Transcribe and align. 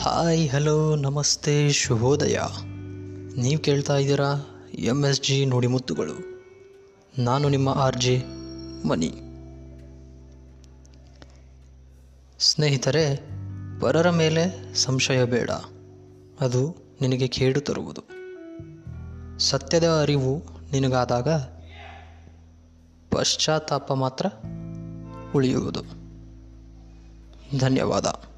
Hi 0.00 0.50
hello 0.50 0.96
ನಮಸ್ತೆ, 0.96 1.72
ಶುಭೋದಯ. 1.72 2.38
ನೀವು 3.36 3.62
ಕೇಳ್ತಾ 3.62 3.96
ಇದ್ದೀರಾ 3.96 4.34
ಎಂ 4.74 5.04
ಎಸ್ 5.04 5.22
ಜಿ 5.22 5.46
ನುಡಿಮುತ್ತುಗಳು 5.46 6.44
ನಾನು 7.18 7.48
ನಿಮ್ಮ 7.48 7.68
ಆರ್ 7.68 7.96
ಜೆ 7.96 8.22
ಮನಿ. 8.88 9.08
ಸ್ನೇಹಿತರೆ, 12.38 13.28
ಪರರ 13.80 14.10
ಮೇಲೆ 14.10 14.74
ಸಂಶಯ 14.74 15.24
ಬೇಡ. 15.24 15.50
ಅದು 16.40 16.76
ನಿನಗೆ 17.00 17.28
ಕೇಡು 17.28 17.60
ತರುವುದು. 17.60 18.00
ಸತ್ಯದ 19.38 19.88
ಅರಿವು 19.88 20.42
ನಿನಗಾದಾಗ 20.72 21.28
ಪಶ್ಚಾತ್ತಾಪ 23.10 23.92
ಮಾತ್ರ 23.92 24.26
ಉಳಿಯುವುದು. 25.34 25.82
ಧನ್ಯವಾದ. 27.58 28.35